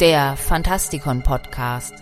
der 0.00 0.36
Fantastikon 0.36 1.22
Podcast. 1.22 1.94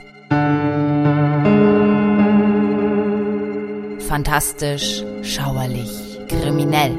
Fantastisch, 4.09 5.03
schauerlich, 5.23 6.21
kriminell. 6.29 6.97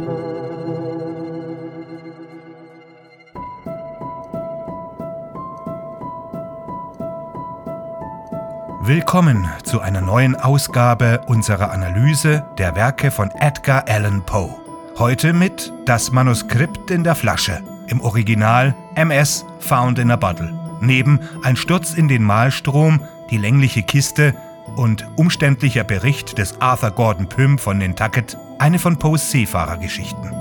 Willkommen 8.81 9.49
zu 9.63 9.81
einer 9.81 10.01
neuen 10.01 10.35
Ausgabe 10.35 11.21
unserer 11.27 11.71
Analyse 11.71 12.46
der 12.57 12.75
Werke 12.75 13.12
von 13.12 13.31
Edgar 13.39 13.85
Allan 13.89 14.25
Poe. 14.25 14.55
Heute 14.97 15.33
mit 15.33 15.73
Das 15.85 16.12
Manuskript 16.12 16.89
in 16.91 17.03
der 17.03 17.16
Flasche, 17.16 17.62
im 17.88 17.99
Original 18.02 18.73
MS 18.95 19.45
Found 19.59 19.99
in 19.99 20.12
a 20.12 20.16
Bottle. 20.16 20.64
Neben 20.81 21.20
Ein 21.43 21.55
Sturz 21.55 21.93
in 21.93 22.07
den 22.07 22.23
Mahlstrom, 22.23 23.02
Die 23.31 23.38
längliche 23.38 23.84
Kiste 23.84 24.35
und 24.75 25.07
umständlicher 25.15 25.84
Bericht 25.84 26.38
des 26.38 26.59
Arthur 26.61 26.91
Gordon 26.91 27.27
Pym 27.27 27.57
von 27.57 27.77
Nantucket, 27.77 28.38
eine 28.59 28.79
von 28.79 28.98
Poes 28.98 29.31
Seefahrergeschichten. 29.31 30.31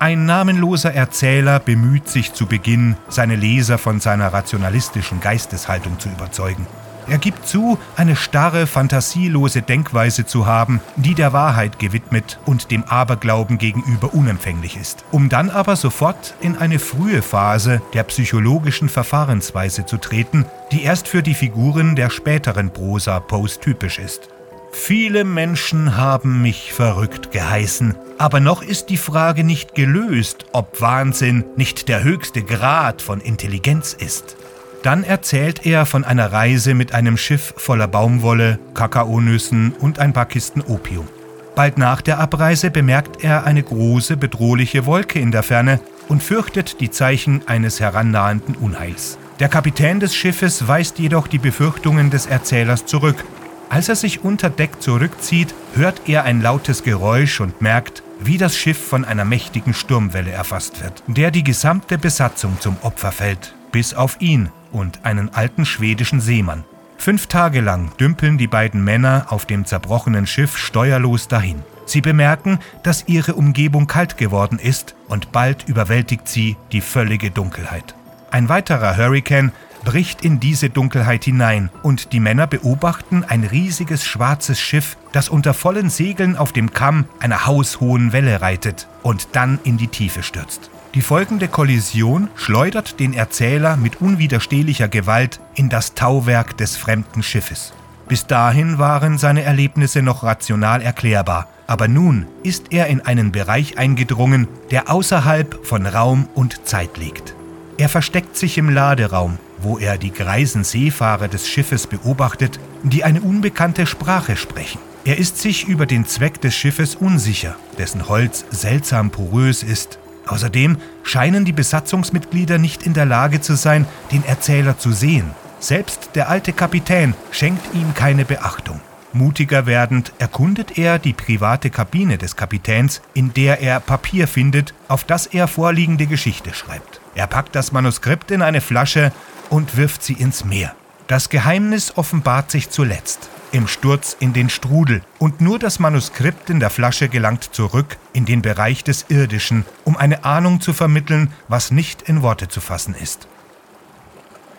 Ein 0.00 0.26
namenloser 0.26 0.94
Erzähler 0.94 1.58
bemüht 1.58 2.08
sich 2.08 2.32
zu 2.32 2.46
Beginn, 2.46 2.96
seine 3.08 3.34
Leser 3.34 3.78
von 3.78 3.98
seiner 3.98 4.32
rationalistischen 4.32 5.20
Geisteshaltung 5.20 5.98
zu 5.98 6.08
überzeugen. 6.08 6.66
Er 7.08 7.16
gibt 7.16 7.46
zu, 7.46 7.78
eine 7.96 8.16
starre, 8.16 8.66
fantasielose 8.66 9.62
Denkweise 9.62 10.26
zu 10.26 10.46
haben, 10.46 10.80
die 10.96 11.14
der 11.14 11.32
Wahrheit 11.32 11.78
gewidmet 11.78 12.38
und 12.44 12.70
dem 12.70 12.84
Aberglauben 12.84 13.56
gegenüber 13.56 14.12
unempfänglich 14.12 14.76
ist, 14.76 15.04
um 15.10 15.30
dann 15.30 15.48
aber 15.48 15.76
sofort 15.76 16.34
in 16.40 16.58
eine 16.58 16.78
frühe 16.78 17.22
Phase 17.22 17.80
der 17.94 18.02
psychologischen 18.04 18.90
Verfahrensweise 18.90 19.86
zu 19.86 19.96
treten, 19.96 20.44
die 20.70 20.82
erst 20.82 21.08
für 21.08 21.22
die 21.22 21.34
Figuren 21.34 21.96
der 21.96 22.10
späteren 22.10 22.70
Prosa 22.70 23.20
Poes 23.20 23.58
typisch 23.58 23.98
ist. 23.98 24.28
Viele 24.72 25.24
Menschen 25.24 25.96
haben 25.96 26.42
mich 26.42 26.74
verrückt 26.74 27.32
geheißen, 27.32 27.94
aber 28.18 28.40
noch 28.40 28.62
ist 28.62 28.90
die 28.90 28.98
Frage 28.98 29.44
nicht 29.44 29.74
gelöst, 29.74 30.44
ob 30.52 30.80
Wahnsinn 30.82 31.44
nicht 31.56 31.88
der 31.88 32.04
höchste 32.04 32.42
Grad 32.42 33.00
von 33.00 33.20
Intelligenz 33.20 33.94
ist. 33.94 34.36
Dann 34.82 35.04
erzählt 35.04 35.66
er 35.66 35.86
von 35.86 36.04
einer 36.04 36.32
Reise 36.32 36.74
mit 36.74 36.94
einem 36.94 37.16
Schiff 37.16 37.54
voller 37.56 37.88
Baumwolle, 37.88 38.58
Kakaonüssen 38.74 39.72
und 39.72 39.98
ein 39.98 40.12
paar 40.12 40.26
Kisten 40.26 40.60
Opium. 40.62 41.08
Bald 41.54 41.78
nach 41.78 42.00
der 42.00 42.18
Abreise 42.18 42.70
bemerkt 42.70 43.24
er 43.24 43.44
eine 43.44 43.62
große, 43.62 44.16
bedrohliche 44.16 44.86
Wolke 44.86 45.18
in 45.18 45.32
der 45.32 45.42
Ferne 45.42 45.80
und 46.08 46.22
fürchtet 46.22 46.80
die 46.80 46.90
Zeichen 46.90 47.42
eines 47.46 47.80
herannahenden 47.80 48.54
Unheils. 48.54 49.18
Der 49.40 49.48
Kapitän 49.48 50.00
des 50.00 50.14
Schiffes 50.14 50.68
weist 50.68 50.98
jedoch 50.98 51.26
die 51.26 51.38
Befürchtungen 51.38 52.10
des 52.10 52.26
Erzählers 52.26 52.86
zurück 52.86 53.24
als 53.70 53.88
er 53.90 53.96
sich 53.96 54.24
unter 54.24 54.48
Deck 54.48 54.80
zurückzieht, 54.80 55.54
hört 55.74 56.02
er 56.06 56.24
ein 56.24 56.40
lautes 56.40 56.82
Geräusch 56.84 57.40
und 57.40 57.60
merkt, 57.60 58.02
wie 58.18 58.38
das 58.38 58.56
Schiff 58.56 58.78
von 58.78 59.04
einer 59.04 59.24
mächtigen 59.24 59.74
Sturmwelle 59.74 60.30
erfasst 60.30 60.82
wird, 60.82 61.02
der 61.06 61.30
die 61.30 61.44
gesamte 61.44 61.98
Besatzung 61.98 62.56
zum 62.60 62.76
Opfer 62.82 63.12
fällt, 63.12 63.54
bis 63.70 63.92
auf 63.92 64.20
ihn 64.20 64.48
und 64.72 65.04
einen 65.04 65.34
alten 65.34 65.64
schwedischen 65.64 66.20
Seemann. 66.20 66.64
Fünf 66.98 67.28
Tage 67.28 67.60
lang 67.60 67.96
dümpeln 67.98 68.38
die 68.38 68.48
beiden 68.48 68.82
Männer 68.82 69.26
auf 69.30 69.46
dem 69.46 69.64
zerbrochenen 69.64 70.26
Schiff 70.26 70.56
steuerlos 70.56 71.28
dahin. 71.28 71.62
Sie 71.86 72.00
bemerken, 72.00 72.58
dass 72.82 73.04
ihre 73.06 73.34
Umgebung 73.34 73.86
kalt 73.86 74.18
geworden 74.18 74.58
ist 74.58 74.94
und 75.08 75.32
bald 75.32 75.68
überwältigt 75.68 76.28
sie 76.28 76.56
die 76.72 76.80
völlige 76.80 77.30
Dunkelheit. 77.30 77.94
Ein 78.30 78.48
weiterer 78.48 78.96
Hurricane 78.96 79.52
bricht 79.84 80.24
in 80.24 80.40
diese 80.40 80.70
Dunkelheit 80.70 81.24
hinein 81.24 81.70
und 81.82 82.12
die 82.12 82.20
Männer 82.20 82.46
beobachten 82.46 83.24
ein 83.26 83.44
riesiges 83.44 84.04
schwarzes 84.04 84.60
Schiff, 84.60 84.96
das 85.12 85.28
unter 85.28 85.54
vollen 85.54 85.90
Segeln 85.90 86.36
auf 86.36 86.52
dem 86.52 86.72
Kamm 86.72 87.06
einer 87.20 87.46
haushohen 87.46 88.12
Welle 88.12 88.40
reitet 88.40 88.86
und 89.02 89.28
dann 89.32 89.58
in 89.64 89.76
die 89.76 89.88
Tiefe 89.88 90.22
stürzt. 90.22 90.70
Die 90.94 91.02
folgende 91.02 91.48
Kollision 91.48 92.28
schleudert 92.34 92.98
den 92.98 93.12
Erzähler 93.12 93.76
mit 93.76 94.00
unwiderstehlicher 94.00 94.88
Gewalt 94.88 95.40
in 95.54 95.68
das 95.68 95.94
Tauwerk 95.94 96.56
des 96.56 96.76
fremden 96.76 97.22
Schiffes. 97.22 97.72
Bis 98.08 98.26
dahin 98.26 98.78
waren 98.78 99.18
seine 99.18 99.42
Erlebnisse 99.42 100.00
noch 100.00 100.22
rational 100.22 100.80
erklärbar, 100.80 101.46
aber 101.66 101.88
nun 101.88 102.26
ist 102.42 102.72
er 102.72 102.86
in 102.86 103.02
einen 103.02 103.32
Bereich 103.32 103.76
eingedrungen, 103.76 104.48
der 104.70 104.90
außerhalb 104.90 105.66
von 105.66 105.84
Raum 105.84 106.26
und 106.34 106.66
Zeit 106.66 106.96
liegt. 106.96 107.34
Er 107.76 107.90
versteckt 107.90 108.36
sich 108.36 108.56
im 108.56 108.70
Laderaum, 108.70 109.38
wo 109.60 109.78
er 109.78 109.98
die 109.98 110.12
greisen 110.12 110.64
Seefahrer 110.64 111.28
des 111.28 111.48
Schiffes 111.48 111.86
beobachtet, 111.86 112.58
die 112.82 113.04
eine 113.04 113.20
unbekannte 113.20 113.86
Sprache 113.86 114.36
sprechen. 114.36 114.80
Er 115.04 115.18
ist 115.18 115.38
sich 115.38 115.66
über 115.66 115.86
den 115.86 116.06
Zweck 116.06 116.40
des 116.40 116.54
Schiffes 116.54 116.94
unsicher, 116.94 117.56
dessen 117.78 118.08
Holz 118.08 118.44
seltsam 118.50 119.10
porös 119.10 119.62
ist. 119.62 119.98
Außerdem 120.26 120.76
scheinen 121.02 121.44
die 121.44 121.52
Besatzungsmitglieder 121.52 122.58
nicht 122.58 122.82
in 122.82 122.92
der 122.92 123.06
Lage 123.06 123.40
zu 123.40 123.56
sein, 123.56 123.86
den 124.12 124.24
Erzähler 124.24 124.78
zu 124.78 124.92
sehen. 124.92 125.30
Selbst 125.60 126.10
der 126.14 126.28
alte 126.28 126.52
Kapitän 126.52 127.14
schenkt 127.30 127.74
ihm 127.74 127.94
keine 127.94 128.24
Beachtung. 128.24 128.80
Mutiger 129.12 129.66
werdend 129.66 130.12
erkundet 130.18 130.76
er 130.76 130.98
die 130.98 131.14
private 131.14 131.70
Kabine 131.70 132.18
des 132.18 132.36
Kapitäns, 132.36 133.00
in 133.14 133.32
der 133.32 133.60
er 133.60 133.80
Papier 133.80 134.28
findet, 134.28 134.74
auf 134.88 135.04
das 135.04 135.26
er 135.26 135.48
vorliegende 135.48 136.06
Geschichte 136.06 136.52
schreibt. 136.52 137.00
Er 137.14 137.26
packt 137.26 137.56
das 137.56 137.72
Manuskript 137.72 138.30
in 138.30 138.42
eine 138.42 138.60
Flasche 138.60 139.12
und 139.50 139.76
wirft 139.76 140.02
sie 140.02 140.12
ins 140.12 140.44
Meer. 140.44 140.74
Das 141.06 141.30
Geheimnis 141.30 141.96
offenbart 141.96 142.50
sich 142.50 142.68
zuletzt 142.68 143.30
im 143.52 143.66
Sturz 143.66 144.16
in 144.20 144.32
den 144.32 144.50
Strudel 144.50 145.02
und 145.18 145.40
nur 145.40 145.58
das 145.58 145.78
Manuskript 145.78 146.50
in 146.50 146.60
der 146.60 146.70
Flasche 146.70 147.08
gelangt 147.08 147.54
zurück 147.54 147.96
in 148.12 148.24
den 148.24 148.42
Bereich 148.42 148.84
des 148.84 149.06
Irdischen, 149.08 149.64
um 149.84 149.96
eine 149.96 150.24
Ahnung 150.24 150.60
zu 150.60 150.72
vermitteln, 150.72 151.32
was 151.48 151.70
nicht 151.70 152.02
in 152.02 152.22
Worte 152.22 152.48
zu 152.48 152.60
fassen 152.60 152.94
ist. 152.94 153.26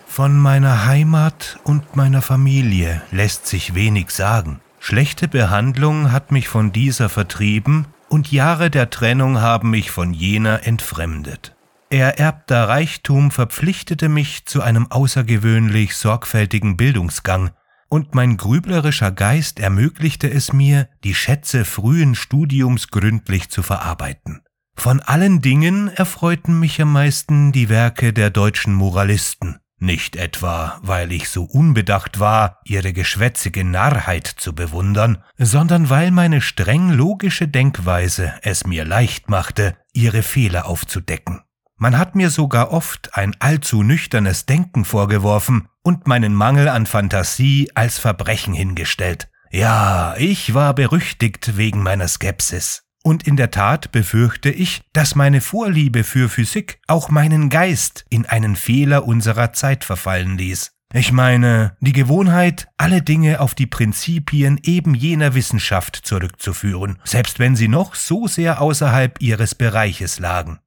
Von 0.09 0.37
meiner 0.37 0.85
Heimat 0.85 1.59
und 1.63 1.95
meiner 1.95 2.23
Familie 2.23 3.03
lässt 3.11 3.45
sich 3.45 3.75
wenig 3.75 4.09
sagen. 4.09 4.59
Schlechte 4.79 5.27
Behandlung 5.27 6.11
hat 6.11 6.31
mich 6.31 6.49
von 6.49 6.73
dieser 6.73 7.09
vertrieben 7.09 7.85
und 8.09 8.31
Jahre 8.31 8.71
der 8.71 8.89
Trennung 8.89 9.39
haben 9.39 9.69
mich 9.69 9.91
von 9.91 10.13
jener 10.13 10.65
entfremdet. 10.65 11.55
Ererbter 11.91 12.67
Reichtum 12.67 13.29
verpflichtete 13.29 14.09
mich 14.09 14.45
zu 14.45 14.61
einem 14.63 14.91
außergewöhnlich 14.91 15.95
sorgfältigen 15.95 16.75
Bildungsgang, 16.75 17.51
und 17.87 18.13
mein 18.15 18.35
grüblerischer 18.35 19.11
Geist 19.11 19.59
ermöglichte 19.59 20.29
es 20.29 20.51
mir, 20.51 20.89
die 21.03 21.15
Schätze 21.15 21.65
frühen 21.65 22.15
Studiums 22.15 22.89
gründlich 22.89 23.49
zu 23.49 23.61
verarbeiten. 23.61 24.41
Von 24.75 25.01
allen 25.01 25.41
Dingen 25.41 25.87
erfreuten 25.87 26.59
mich 26.59 26.81
am 26.81 26.93
meisten 26.93 27.51
die 27.51 27.69
Werke 27.69 28.11
der 28.11 28.31
deutschen 28.31 28.73
Moralisten, 28.73 29.59
nicht 29.81 30.15
etwa, 30.15 30.79
weil 30.81 31.11
ich 31.11 31.29
so 31.29 31.43
unbedacht 31.43 32.19
war, 32.19 32.59
ihre 32.63 32.93
geschwätzige 32.93 33.63
Narrheit 33.63 34.27
zu 34.27 34.53
bewundern, 34.53 35.23
sondern 35.37 35.89
weil 35.89 36.11
meine 36.11 36.41
streng 36.41 36.89
logische 36.89 37.47
Denkweise 37.47 38.33
es 38.41 38.65
mir 38.65 38.85
leicht 38.85 39.29
machte, 39.29 39.77
ihre 39.93 40.23
Fehler 40.23 40.65
aufzudecken. 40.65 41.41
Man 41.77 41.97
hat 41.97 42.15
mir 42.15 42.29
sogar 42.29 42.71
oft 42.71 43.15
ein 43.15 43.35
allzu 43.39 43.83
nüchternes 43.83 44.45
Denken 44.45 44.83
vorgeworfen 44.83 45.69
und 45.81 46.07
meinen 46.07 46.33
Mangel 46.33 46.67
an 46.67 46.85
Fantasie 46.85 47.71
als 47.73 47.97
Verbrechen 47.99 48.53
hingestellt. 48.53 49.29
Ja, 49.49 50.15
ich 50.17 50.53
war 50.53 50.73
berüchtigt 50.73 51.55
wegen 51.55 51.81
meiner 51.81 52.07
Skepsis. 52.07 52.88
Und 53.03 53.25
in 53.25 53.37
der 53.37 53.51
Tat 53.51 53.91
befürchte 53.91 54.49
ich, 54.49 54.81
dass 54.93 55.15
meine 55.15 55.41
Vorliebe 55.41 56.03
für 56.03 56.29
Physik 56.29 56.79
auch 56.87 57.09
meinen 57.09 57.49
Geist 57.49 58.05
in 58.09 58.25
einen 58.25 58.55
Fehler 58.55 59.05
unserer 59.05 59.53
Zeit 59.53 59.83
verfallen 59.83 60.37
ließ. 60.37 60.71
Ich 60.91 61.11
meine, 61.11 61.77
die 61.81 61.93
Gewohnheit, 61.93 62.67
alle 62.77 63.03
Dinge 63.03 63.41
auf 63.41 63.53
die 63.53 63.67
Prinzipien 63.67 64.59
eben 64.63 64.95
jener 64.95 65.35
Wissenschaft 65.35 65.95
zurückzuführen, 65.95 66.97
selbst 67.03 67.37
wenn 67.37 67.55
sie 67.55 67.67
noch 67.67 67.93
so 67.93 68.27
sehr 68.27 68.59
außerhalb 68.59 69.21
ihres 69.21 69.53
Bereiches 69.53 70.17
lagen. 70.17 70.59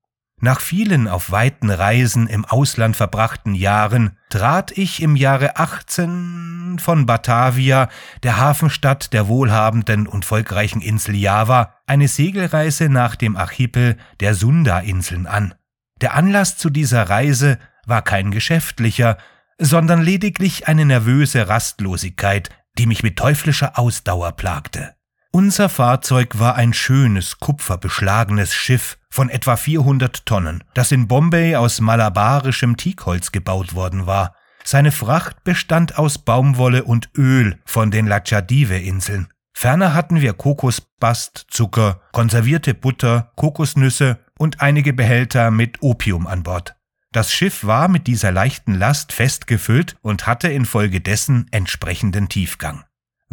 Nach 0.45 0.61
vielen 0.61 1.07
auf 1.07 1.31
weiten 1.31 1.71
Reisen 1.71 2.27
im 2.27 2.45
Ausland 2.45 2.97
verbrachten 2.97 3.55
Jahren 3.55 4.19
trat 4.29 4.77
ich 4.77 5.01
im 5.01 5.15
Jahre 5.15 5.57
18 5.57 6.81
von 6.81 7.07
Batavia, 7.07 7.89
der 8.25 8.39
Hafenstadt 8.39 9.13
der 9.13 9.29
wohlhabenden 9.29 10.09
und 10.09 10.25
volkreichen 10.25 10.83
Insel 10.83 11.15
Java, 11.15 11.77
eine 11.87 12.09
Segelreise 12.09 12.89
nach 12.89 13.15
dem 13.15 13.37
Archipel 13.37 13.97
der 14.19 14.35
Sunda-Inseln 14.35 15.29
an. 15.29 15.55
Der 16.01 16.15
Anlass 16.15 16.57
zu 16.57 16.71
dieser 16.71 17.09
Reise 17.09 17.61
war 17.87 18.03
kein 18.03 18.33
geschäftlicher, 18.33 19.19
sondern 19.59 20.03
lediglich 20.03 20.67
eine 20.67 20.85
nervöse 20.85 21.47
Rastlosigkeit, 21.47 22.51
die 22.79 22.87
mich 22.87 23.05
mit 23.05 23.17
teuflischer 23.17 23.79
Ausdauer 23.79 24.33
plagte. 24.33 24.97
Unser 25.35 25.71
Fahrzeug 25.71 26.39
war 26.39 26.57
ein 26.57 26.75
schönes, 26.75 27.41
kupferbeschlagenes 27.41 28.53
Schiff 28.53 28.99
von 29.09 29.31
etwa 29.31 29.57
400 29.57 30.27
Tonnen, 30.27 30.63
das 30.75 30.93
in 30.93 31.09
Bombay 31.09 31.57
aus 31.57 31.81
malabarischem 31.81 32.77
Teakholz 32.77 33.33
gebaut 33.33 33.75
worden 33.75 34.07
war. 34.07 34.37
Seine 34.63 34.93
Fracht 34.93 35.43
bestand 35.43 35.97
aus 35.97 36.19
Baumwolle 36.19 36.85
und 36.85 37.09
Öl 37.17 37.59
von 37.65 37.91
den 37.91 38.07
Lachadive-Inseln. 38.07 39.29
Ferner 39.55 39.95
hatten 39.95 40.21
wir 40.21 40.35
Kokosbast, 40.35 41.47
Zucker, 41.49 42.03
konservierte 42.13 42.75
Butter, 42.75 43.33
Kokosnüsse 43.35 44.19
und 44.39 44.61
einige 44.61 44.93
Behälter 44.93 45.51
mit 45.51 45.81
Opium 45.81 46.27
an 46.27 46.43
Bord. 46.43 46.77
Das 47.11 47.33
Schiff 47.33 47.65
war 47.65 47.89
mit 47.89 48.07
dieser 48.07 48.33
leichten 48.33 48.75
Last 48.75 49.13
festgefüllt 49.15 49.97
und 50.03 50.27
hatte 50.27 50.49
infolgedessen 50.49 51.47
entsprechenden 51.53 52.29
Tiefgang. 52.29 52.85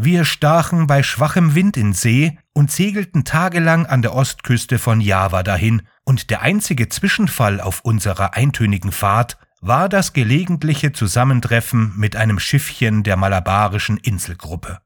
Wir 0.02 0.24
stachen 0.24 0.88
bei 0.88 1.04
schwachem 1.04 1.56
Wind 1.56 1.76
in 1.76 1.92
See 1.92 2.40
und 2.54 2.72
segelten 2.72 3.26
tagelang 3.26 3.86
an 3.86 4.02
der 4.02 4.16
Ostküste 4.16 4.80
von 4.80 5.02
Java 5.02 5.44
dahin, 5.44 5.82
und 6.06 6.30
der 6.30 6.42
einzige 6.42 6.88
Zwischenfall 6.88 7.60
auf 7.60 7.82
unserer 7.82 8.34
eintönigen 8.34 8.94
Fahrt 8.94 9.38
war 9.60 9.90
das 9.90 10.14
gelegentliche 10.14 10.94
Zusammentreffen 10.94 11.92
mit 11.98 12.16
einem 12.16 12.40
Schiffchen 12.40 13.04
der 13.04 13.18
malabarischen 13.18 13.98
Inselgruppe. 13.98 14.80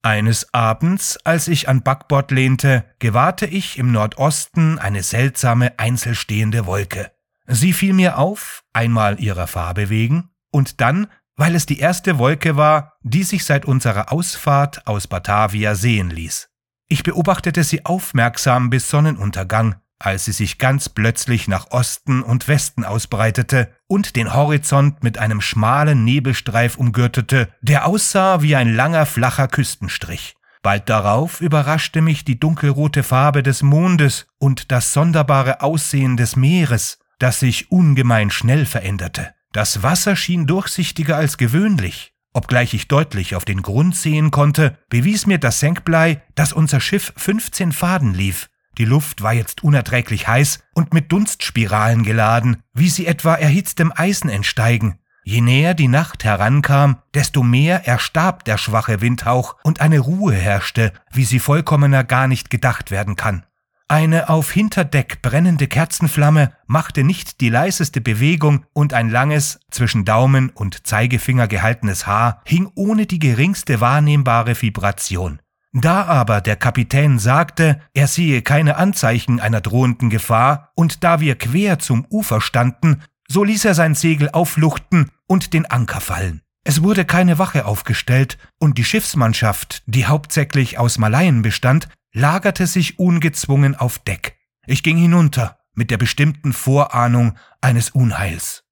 Eines 0.00 0.54
Abends, 0.54 1.18
als 1.24 1.46
ich 1.48 1.68
an 1.68 1.82
Backbord 1.82 2.30
lehnte, 2.30 2.86
gewahrte 3.00 3.44
ich 3.44 3.76
im 3.76 3.92
Nordosten 3.92 4.78
eine 4.78 5.02
seltsame 5.02 5.78
einzelstehende 5.78 6.64
Wolke. 6.64 7.12
Sie 7.46 7.74
fiel 7.74 7.92
mir 7.92 8.16
auf, 8.16 8.64
einmal 8.72 9.20
ihrer 9.20 9.46
Farbe 9.46 9.90
wegen, 9.90 10.30
und 10.50 10.80
dann, 10.80 11.08
weil 11.36 11.54
es 11.54 11.66
die 11.66 11.78
erste 11.78 12.18
Wolke 12.18 12.56
war, 12.56 12.94
die 13.02 13.22
sich 13.22 13.44
seit 13.44 13.64
unserer 13.64 14.12
Ausfahrt 14.12 14.86
aus 14.86 15.06
Batavia 15.06 15.74
sehen 15.74 16.10
ließ. 16.10 16.48
Ich 16.88 17.02
beobachtete 17.02 17.64
sie 17.64 17.84
aufmerksam 17.84 18.70
bis 18.70 18.90
Sonnenuntergang, 18.90 19.76
als 19.98 20.26
sie 20.26 20.32
sich 20.32 20.58
ganz 20.58 20.88
plötzlich 20.88 21.48
nach 21.48 21.70
Osten 21.70 22.22
und 22.22 22.46
Westen 22.46 22.84
ausbreitete 22.84 23.74
und 23.86 24.16
den 24.16 24.34
Horizont 24.34 25.02
mit 25.02 25.18
einem 25.18 25.40
schmalen 25.40 26.04
Nebelstreif 26.04 26.76
umgürtete, 26.76 27.48
der 27.62 27.86
aussah 27.86 28.42
wie 28.42 28.54
ein 28.54 28.74
langer 28.74 29.06
flacher 29.06 29.48
Küstenstrich. 29.48 30.34
Bald 30.62 30.88
darauf 30.88 31.40
überraschte 31.40 32.00
mich 32.00 32.24
die 32.24 32.40
dunkelrote 32.40 33.02
Farbe 33.02 33.42
des 33.42 33.62
Mondes 33.62 34.26
und 34.38 34.72
das 34.72 34.92
sonderbare 34.92 35.60
Aussehen 35.60 36.16
des 36.16 36.36
Meeres, 36.36 36.98
das 37.18 37.40
sich 37.40 37.70
ungemein 37.70 38.30
schnell 38.30 38.66
veränderte. 38.66 39.34
Das 39.54 39.84
Wasser 39.84 40.16
schien 40.16 40.46
durchsichtiger 40.48 41.16
als 41.16 41.38
gewöhnlich. 41.38 42.12
Obgleich 42.32 42.74
ich 42.74 42.88
deutlich 42.88 43.36
auf 43.36 43.44
den 43.44 43.62
Grund 43.62 43.94
sehen 43.94 44.32
konnte, 44.32 44.76
bewies 44.90 45.26
mir 45.26 45.38
das 45.38 45.60
Senkblei, 45.60 46.20
dass 46.34 46.52
unser 46.52 46.80
Schiff 46.80 47.12
15 47.16 47.70
Faden 47.70 48.12
lief, 48.14 48.48
die 48.76 48.84
Luft 48.84 49.22
war 49.22 49.32
jetzt 49.32 49.62
unerträglich 49.62 50.26
heiß 50.26 50.58
und 50.74 50.92
mit 50.92 51.12
Dunstspiralen 51.12 52.02
geladen, 52.02 52.64
wie 52.72 52.90
sie 52.90 53.06
etwa 53.06 53.36
erhitztem 53.36 53.92
Eisen 53.94 54.28
entsteigen. 54.28 54.98
Je 55.22 55.40
näher 55.40 55.74
die 55.74 55.86
Nacht 55.86 56.24
herankam, 56.24 56.98
desto 57.14 57.44
mehr 57.44 57.86
erstarb 57.86 58.44
der 58.44 58.58
schwache 58.58 59.00
Windhauch 59.00 59.54
und 59.62 59.80
eine 59.80 60.00
Ruhe 60.00 60.34
herrschte, 60.34 60.92
wie 61.12 61.24
sie 61.24 61.38
vollkommener 61.38 62.02
gar 62.02 62.26
nicht 62.26 62.50
gedacht 62.50 62.90
werden 62.90 63.14
kann. 63.14 63.46
Eine 63.94 64.28
auf 64.28 64.50
Hinterdeck 64.50 65.22
brennende 65.22 65.68
Kerzenflamme 65.68 66.52
machte 66.66 67.04
nicht 67.04 67.40
die 67.40 67.48
leiseste 67.48 68.00
Bewegung 68.00 68.64
und 68.72 68.92
ein 68.92 69.08
langes, 69.08 69.60
zwischen 69.70 70.04
Daumen 70.04 70.50
und 70.50 70.84
Zeigefinger 70.84 71.46
gehaltenes 71.46 72.04
Haar 72.04 72.42
hing 72.44 72.68
ohne 72.74 73.06
die 73.06 73.20
geringste 73.20 73.80
wahrnehmbare 73.80 74.60
Vibration. 74.60 75.38
Da 75.72 76.06
aber 76.06 76.40
der 76.40 76.56
Kapitän 76.56 77.20
sagte, 77.20 77.80
er 77.92 78.08
sehe 78.08 78.42
keine 78.42 78.78
Anzeichen 78.78 79.38
einer 79.38 79.60
drohenden 79.60 80.10
Gefahr, 80.10 80.72
und 80.74 81.04
da 81.04 81.20
wir 81.20 81.36
quer 81.36 81.78
zum 81.78 82.04
Ufer 82.10 82.40
standen, 82.40 83.00
so 83.28 83.44
ließ 83.44 83.64
er 83.64 83.74
sein 83.74 83.94
Segel 83.94 84.28
aufluchten 84.32 85.12
und 85.28 85.54
den 85.54 85.66
Anker 85.66 86.00
fallen. 86.00 86.42
Es 86.64 86.82
wurde 86.82 87.04
keine 87.04 87.38
Wache 87.38 87.64
aufgestellt, 87.64 88.38
und 88.58 88.76
die 88.76 88.84
Schiffsmannschaft, 88.84 89.84
die 89.86 90.06
hauptsächlich 90.06 90.80
aus 90.80 90.98
Malaien 90.98 91.42
bestand, 91.42 91.86
lagerte 92.14 92.66
sich 92.66 92.98
ungezwungen 92.98 93.74
auf 93.74 93.98
Deck. 93.98 94.38
Ich 94.66 94.82
ging 94.82 94.96
hinunter, 94.96 95.58
mit 95.74 95.90
der 95.90 95.98
bestimmten 95.98 96.52
Vorahnung 96.52 97.36
eines 97.60 97.90
Unheils. 97.90 98.62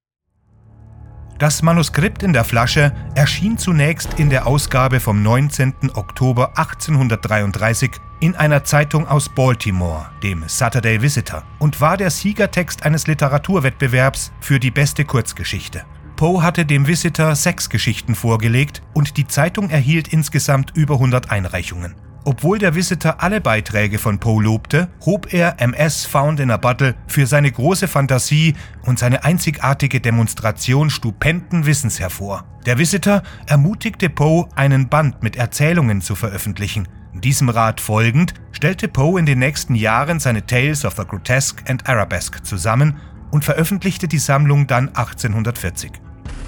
Das 1.38 1.60
Manuskript 1.60 2.22
in 2.22 2.32
der 2.32 2.44
Flasche 2.44 2.94
erschien 3.16 3.58
zunächst 3.58 4.20
in 4.20 4.30
der 4.30 4.46
Ausgabe 4.46 5.00
vom 5.00 5.24
19. 5.24 5.90
Oktober 5.94 6.56
1833 6.56 7.90
in 8.20 8.36
einer 8.36 8.62
Zeitung 8.62 9.08
aus 9.08 9.28
Baltimore, 9.28 10.08
dem 10.22 10.44
Saturday 10.46 11.02
Visitor, 11.02 11.42
und 11.58 11.80
war 11.80 11.96
der 11.96 12.10
Siegertext 12.10 12.84
eines 12.84 13.08
Literaturwettbewerbs 13.08 14.30
für 14.40 14.60
die 14.60 14.70
beste 14.70 15.04
Kurzgeschichte. 15.04 15.84
Poe 16.14 16.44
hatte 16.44 16.64
dem 16.64 16.86
Visitor 16.86 17.34
sechs 17.34 17.68
Geschichten 17.68 18.14
vorgelegt 18.14 18.82
und 18.94 19.16
die 19.16 19.26
Zeitung 19.26 19.68
erhielt 19.68 20.06
insgesamt 20.06 20.70
über 20.76 20.94
100 20.94 21.32
Einreichungen. 21.32 21.96
Obwohl 22.24 22.58
der 22.58 22.76
Visitor 22.76 23.16
alle 23.18 23.40
Beiträge 23.40 23.98
von 23.98 24.20
Poe 24.20 24.42
lobte, 24.42 24.88
hob 25.04 25.32
er 25.32 25.60
MS 25.60 26.06
Found 26.06 26.38
in 26.38 26.52
a 26.52 26.56
Bottle 26.56 26.94
für 27.08 27.26
seine 27.26 27.50
große 27.50 27.88
Fantasie 27.88 28.54
und 28.82 29.00
seine 29.00 29.24
einzigartige 29.24 30.00
Demonstration 30.00 30.88
stupenden 30.88 31.66
Wissens 31.66 31.98
hervor. 31.98 32.44
Der 32.64 32.78
Visitor 32.78 33.22
ermutigte 33.46 34.08
Poe, 34.08 34.48
einen 34.54 34.88
Band 34.88 35.24
mit 35.24 35.34
Erzählungen 35.34 36.00
zu 36.00 36.14
veröffentlichen. 36.14 36.86
Diesem 37.12 37.48
Rat 37.48 37.80
folgend 37.80 38.34
stellte 38.52 38.86
Poe 38.86 39.18
in 39.18 39.26
den 39.26 39.40
nächsten 39.40 39.74
Jahren 39.74 40.20
seine 40.20 40.46
Tales 40.46 40.84
of 40.84 40.94
the 40.96 41.04
Grotesque 41.04 41.68
and 41.68 41.88
Arabesque 41.88 42.42
zusammen 42.44 42.98
und 43.32 43.44
veröffentlichte 43.44 44.06
die 44.06 44.18
Sammlung 44.18 44.68
dann 44.68 44.88
1840. 44.88 45.90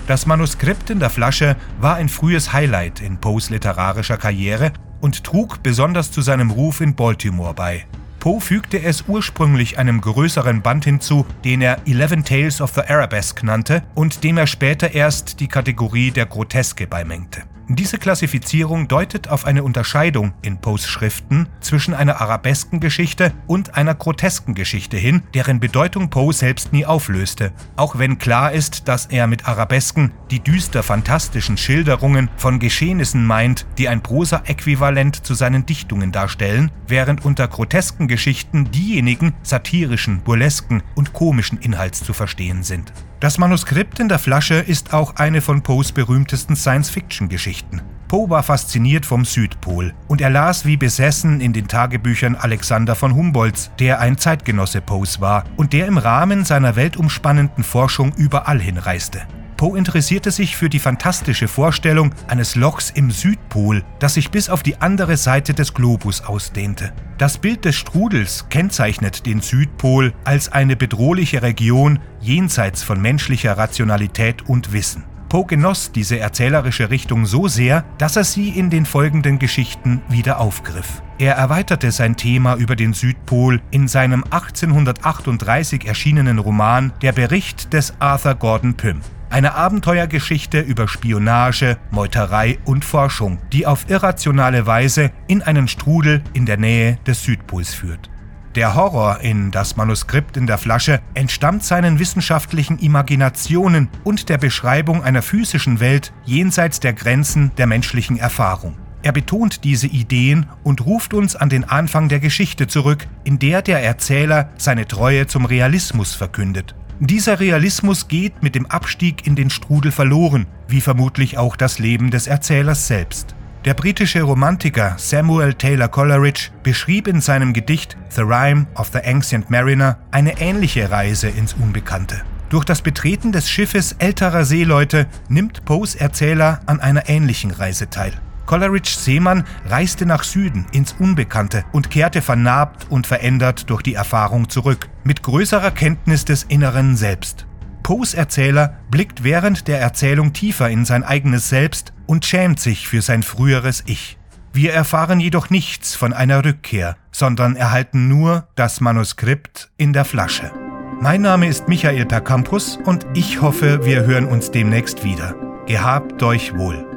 Das 0.06 0.26
Manuskript 0.26 0.90
in 0.90 1.00
der 1.00 1.10
Flasche 1.10 1.56
war 1.80 1.96
ein 1.96 2.08
frühes 2.08 2.52
Highlight 2.52 3.00
in 3.00 3.18
Poes 3.18 3.50
literarischer 3.50 4.18
Karriere 4.18 4.72
und 5.04 5.22
trug 5.22 5.62
besonders 5.62 6.10
zu 6.10 6.22
seinem 6.22 6.50
Ruf 6.50 6.80
in 6.80 6.94
Baltimore 6.94 7.52
bei. 7.52 7.84
Poe 8.20 8.40
fügte 8.40 8.82
es 8.82 9.04
ursprünglich 9.06 9.78
einem 9.78 10.00
größeren 10.00 10.62
Band 10.62 10.86
hinzu, 10.86 11.26
den 11.44 11.60
er 11.60 11.76
Eleven 11.86 12.24
Tales 12.24 12.62
of 12.62 12.72
the 12.74 12.80
Arabesque 12.80 13.44
nannte 13.44 13.82
und 13.94 14.24
dem 14.24 14.38
er 14.38 14.46
später 14.46 14.94
erst 14.94 15.40
die 15.40 15.48
Kategorie 15.48 16.10
der 16.10 16.24
Groteske 16.24 16.86
beimengte. 16.86 17.42
Diese 17.69 17.96
Klassifizierung 17.96 18.88
deutet 18.88 19.28
auf 19.28 19.46
eine 19.46 19.62
Unterscheidung 19.62 20.34
in 20.43 20.60
Poes 20.60 20.86
Schriften 20.86 21.48
zwischen 21.60 21.94
einer 21.94 22.20
arabesken 22.20 22.79
Geschichte 22.79 23.32
und 23.46 23.74
einer 23.74 23.94
grotesken 23.94 24.55
Geschichte 24.55 24.98
hin, 24.98 25.22
deren 25.32 25.60
Bedeutung 25.60 26.10
Poe 26.10 26.34
selbst 26.34 26.74
nie 26.74 26.84
auflöste, 26.84 27.53
auch 27.77 27.98
wenn 27.98 28.19
klar 28.19 28.53
ist, 28.53 28.86
dass 28.86 29.06
er 29.06 29.27
mit 29.27 29.48
Arabesken 29.48 30.12
die 30.31 30.41
düster 30.41 30.82
fantastischen 30.82 31.56
Schilderungen 31.56 32.29
von 32.36 32.58
Geschehnissen 32.58 33.24
meint, 33.24 33.67
die 33.79 33.88
ein 33.88 34.03
Prosa-Äquivalent 34.03 35.24
zu 35.24 35.32
seinen 35.32 35.65
Dichtungen 35.65 36.12
darstellen, 36.12 36.70
während 36.86 37.24
unter 37.24 37.48
grotesken 37.48 38.08
Geschichten 38.08 38.70
diejenigen 38.72 39.32
satirischen, 39.43 40.20
burlesken 40.20 40.82
und 40.96 41.15
komischen 41.15 41.58
Inhalts 41.58 42.05
zu 42.05 42.12
verstehen 42.12 42.62
sind. 42.62 42.93
Das 43.24 43.38
Manuskript 43.38 44.00
in 44.00 44.10
der 44.10 44.19
Flasche 44.19 44.56
ist 44.56 44.93
auch 44.93 45.16
eine 45.16 45.40
von 45.40 45.62
Poes 45.62 45.93
berühmtesten 45.93 46.56
Science-Fiction-Geschichten. 46.56 47.81
Poe 48.06 48.28
war 48.28 48.43
fasziniert 48.43 49.06
vom 49.06 49.24
Südpol 49.24 49.94
und 50.08 50.20
er 50.20 50.28
las 50.28 50.66
wie 50.66 50.76
besessen 50.76 51.40
in 51.40 51.54
den 51.54 51.66
Tagebüchern 51.66 52.34
Alexander 52.34 52.94
von 52.94 53.14
Humboldts, 53.14 53.70
der 53.78 53.98
ein 54.00 54.19
Zeitgenosse 54.19 54.82
Poes 54.82 55.22
war 55.22 55.44
und 55.56 55.72
der 55.72 55.86
im 55.86 55.96
Rahmen 55.96 56.44
seiner 56.44 56.76
weltumspannenden 56.76 57.64
Forschung 57.64 58.12
überall 58.14 58.60
hinreiste. 58.60 59.22
Poe 59.56 59.79
interessierte 59.79 60.31
sich 60.31 60.56
für 60.56 60.69
die 60.69 60.79
fantastische 60.79 61.49
Vorstellung 61.49 62.13
eines 62.27 62.56
Lochs 62.56 62.91
im 62.91 63.11
Südpol, 63.11 63.82
das 63.99 64.15
sich 64.15 64.31
bis 64.31 64.49
auf 64.49 64.63
die 64.63 64.81
andere 64.81 65.17
Seite 65.17 65.55
des 65.55 65.75
Globus 65.75 66.23
ausdehnte. 66.23 66.93
Das 67.19 67.39
Bild 67.39 67.65
des 67.65 67.77
Strudels 67.77 68.46
kennzeichnet 68.49 69.27
den 69.27 69.41
Südpol 69.41 70.13
als 70.25 70.51
eine 70.51 70.77
bedrohliche 70.77 71.43
Region 71.43 72.01
jenseits 72.20 72.82
von 72.82 73.01
menschlicher 73.01 73.56
Rationalität 73.56 74.49
und 74.49 74.73
Wissen. 74.73 75.05
Poe 75.29 75.46
genoss 75.46 75.91
diese 75.91 76.19
erzählerische 76.19 76.91
Richtung 76.91 77.27
so 77.27 77.49
sehr, 77.49 77.84
dass 77.99 78.15
er 78.17 78.23
sie 78.23 78.51
in 78.51 78.70
den 78.70 78.87
folgenden 78.87 79.41
Geschichten 79.41 80.01
wieder 80.08 80.39
aufgriff. 80.39 81.03
Er 81.19 81.34
erweiterte 81.34 81.91
sein 81.91 82.17
Thema 82.17 82.55
über 82.55 82.77
den 82.77 82.93
Südpol 82.93 83.61
in 83.70 83.89
seinem 83.89 84.25
1838 84.25 85.87
erschienenen 85.87 86.39
Roman 86.39 86.93
Der 87.03 87.13
Bericht 87.13 87.73
des 87.73 87.94
Arthur 88.01 88.34
Gordon 88.37 88.75
Pym. 88.75 89.01
Eine 89.34 89.56
Abenteuergeschichte 89.56 90.60
über 90.60 90.86
Spionage, 90.86 91.76
Meuterei 91.91 92.60
und 92.67 92.84
Forschung, 92.84 93.41
die 93.53 93.67
auf 93.67 93.91
irrationale 93.91 94.64
Weise 94.69 95.10
in 95.26 95.43
einen 95.43 95.67
Strudel 95.67 96.22
in 96.34 96.46
der 96.46 96.56
Nähe 96.56 97.00
des 97.05 97.24
Südpols 97.24 97.74
führt. 97.74 98.08
Der 98.55 98.76
Horror 98.76 99.22
in 99.22 99.50
Das 99.50 99.74
Manuskript 99.74 100.36
in 100.36 100.46
der 100.46 100.56
Flasche 100.56 101.00
entstammt 101.14 101.64
seinen 101.64 101.98
wissenschaftlichen 101.98 102.79
Imaginationen 102.79 103.88
und 104.05 104.29
der 104.29 104.38
Beschreibung 104.38 105.03
einer 105.03 105.20
physischen 105.20 105.81
Welt 105.81 106.12
jenseits 106.24 106.79
der 106.79 106.93
Grenzen 106.93 107.50
der 107.58 107.67
menschlichen 107.67 108.17
Erfahrung. 108.17 108.76
Er 109.03 109.10
betont 109.10 109.64
diese 109.64 109.88
Ideen 109.88 110.46
und 110.62 110.86
ruft 110.86 111.12
uns 111.12 111.34
an 111.34 111.48
den 111.48 111.64
Anfang 111.64 112.08
der 112.08 112.20
Geschichte 112.20 112.69
zurück, 112.69 113.08
in 113.24 113.41
der 113.41 113.62
der 113.62 113.82
Erzähler 113.82 114.50
seine 114.58 114.86
Treue 114.86 115.26
zum 115.26 115.44
Realismus 115.44 116.14
verkündet. 116.14 116.76
Dieser 117.06 117.39
Realismus 117.39 118.08
geht 118.08 118.43
mit 118.43 118.55
dem 118.55 118.65
Abstieg 118.65 119.27
in 119.27 119.37
den 119.37 119.51
Strudel 119.51 119.93
verloren, 119.93 120.46
wie 120.69 120.81
vermutlich 120.81 121.37
auch 121.37 121.55
das 121.55 121.79
Leben 121.79 122.11
des 122.11 122.27
Erzählers 122.27 122.87
selbst. 122.87 123.34
Der 123.67 123.75
britische 123.75 124.23
Romantiker 124.23 124.94
Samuel 124.96 125.53
Taylor 125.53 125.89
Coleridge 125.89 126.49
beschrieb 126.63 127.06
in 127.06 127.20
seinem 127.20 127.53
Gedicht 127.53 127.99
The 128.08 128.23
Rime 128.23 128.67
of 128.75 128.89
the 128.94 129.01
Ancient 129.05 129.51
Mariner 129.51 129.99
eine 130.13 130.41
ähnliche 130.41 130.91
Reise 130.91 131.29
ins 131.29 131.53
Unbekannte. 131.53 132.23
Durch 132.49 132.65
das 132.65 132.81
Betreten 132.81 133.32
des 133.32 133.51
Schiffes 133.51 133.96
älterer 133.99 134.46
Seeleute 134.46 135.06
nimmt 135.29 135.67
Poes 135.67 135.94
Erzähler 135.96 136.61
an 136.65 136.81
einer 136.81 137.11
ähnlichen 137.11 137.51
Reise 137.51 137.91
teil. 137.91 138.15
Coleridge's 138.46 139.05
Seemann 139.05 139.44
reiste 139.67 140.06
nach 140.06 140.24
Süden 140.24 140.67
ins 140.72 140.93
Unbekannte 140.98 141.65
und 141.72 141.91
kehrte 141.91 142.22
vernarbt 142.22 142.86
und 142.91 143.06
verändert 143.06 143.70
durch 143.70 143.82
die 143.82 143.94
Erfahrung 143.94 144.48
zurück, 144.48 144.89
mit 145.05 145.22
größerer 145.22 145.70
Kenntnis 145.70 146.24
des 146.24 146.44
inneren 146.44 146.96
Selbst. 146.96 147.46
Poes 147.82 148.15
Erzähler 148.15 148.79
blickt 148.91 149.24
während 149.24 149.69
der 149.69 149.81
Erzählung 149.81 150.32
tiefer 150.32 150.70
in 150.70 150.84
sein 150.84 151.05
eigenes 151.05 151.48
Selbst 151.48 151.93
und 152.06 152.24
schämt 152.24 152.58
sich 152.58 152.89
für 152.89 153.03
sein 153.03 153.22
früheres 153.22 153.82
Ich. 153.86 154.19
Wir 154.53 154.72
erfahren 154.72 155.20
jedoch 155.20 155.51
nichts 155.51 155.94
von 155.94 156.13
einer 156.13 156.44
Rückkehr, 156.44 156.96
sondern 157.13 157.56
erhalten 157.56 158.08
nur 158.08 158.48
das 158.55 158.81
Manuskript 158.81 159.70
in 159.77 159.93
der 159.93 160.05
Flasche. 160.05 160.53
Mein 161.01 161.22
Name 161.22 161.48
ist 161.48 161.69
Michael 161.69 162.06
Percampus 162.06 162.79
und 162.84 163.05
ich 163.15 163.43
hoffe, 163.43 163.84
wir 163.84 164.06
hören 164.06 164.27
uns 164.27 164.51
demnächst 164.51 165.05
wieder. 165.05 165.34
Gehabt 165.67 166.22
euch 166.22 166.56
wohl. 166.56 166.94